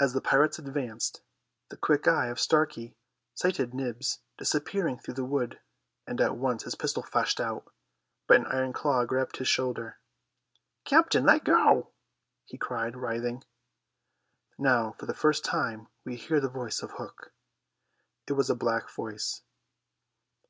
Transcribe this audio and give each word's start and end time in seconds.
As 0.00 0.14
the 0.14 0.22
pirates 0.22 0.58
advanced, 0.58 1.20
the 1.68 1.76
quick 1.76 2.08
eye 2.08 2.28
of 2.28 2.40
Starkey 2.40 2.96
sighted 3.34 3.74
Nibs 3.74 4.20
disappearing 4.38 4.98
through 4.98 5.12
the 5.12 5.26
wood, 5.26 5.60
and 6.06 6.22
at 6.22 6.38
once 6.38 6.62
his 6.62 6.74
pistol 6.74 7.02
flashed 7.02 7.38
out. 7.38 7.70
But 8.26 8.38
an 8.38 8.46
iron 8.46 8.72
claw 8.72 9.04
gripped 9.04 9.36
his 9.36 9.48
shoulder. 9.48 9.98
"Captain, 10.86 11.26
let 11.26 11.44
go!" 11.44 11.90
he 12.46 12.56
cried, 12.56 12.96
writhing. 12.96 13.44
Now 14.56 14.92
for 14.98 15.04
the 15.04 15.12
first 15.12 15.44
time 15.44 15.88
we 16.02 16.16
hear 16.16 16.40
the 16.40 16.48
voice 16.48 16.80
of 16.80 16.92
Hook. 16.92 17.34
It 18.26 18.32
was 18.32 18.48
a 18.48 18.54
black 18.54 18.88
voice. 18.88 19.42